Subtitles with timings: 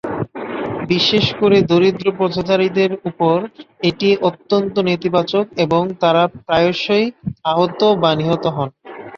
[0.83, 3.37] বিশেষ করে দরিদ্র পথচারীদের উপর
[3.83, 7.05] এটি অত্যন্ত নেতিবাচক এবং তারা প্রায়শই
[7.45, 8.69] আহত বা নিহত হন।